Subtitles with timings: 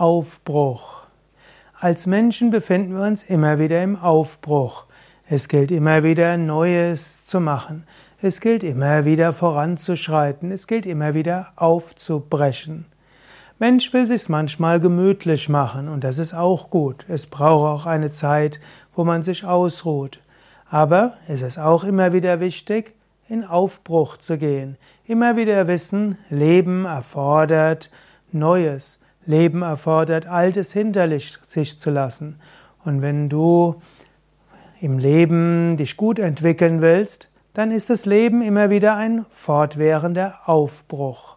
[0.00, 1.02] Aufbruch.
[1.78, 4.86] Als Menschen befinden wir uns immer wieder im Aufbruch.
[5.28, 7.84] Es gilt immer wieder Neues zu machen.
[8.22, 10.52] Es gilt immer wieder voranzuschreiten.
[10.52, 12.86] Es gilt immer wieder aufzubrechen.
[13.58, 17.04] Mensch will sich's manchmal gemütlich machen und das ist auch gut.
[17.06, 18.58] Es braucht auch eine Zeit,
[18.94, 20.20] wo man sich ausruht.
[20.70, 22.94] Aber es ist auch immer wieder wichtig,
[23.28, 24.78] in Aufbruch zu gehen.
[25.04, 27.90] Immer wieder wissen, Leben erfordert
[28.32, 28.99] Neues.
[29.26, 32.40] Leben erfordert Altes hinter sich zu lassen.
[32.84, 33.80] Und wenn du
[34.80, 41.36] im Leben dich gut entwickeln willst, dann ist das Leben immer wieder ein fortwährender Aufbruch.